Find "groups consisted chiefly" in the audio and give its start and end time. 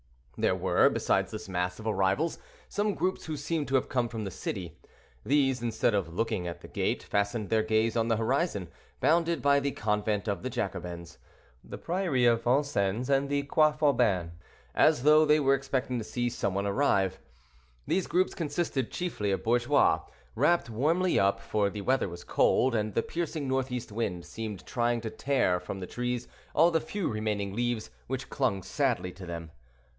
18.07-19.29